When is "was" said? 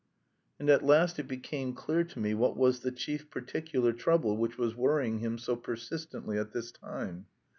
2.57-2.79, 4.57-4.73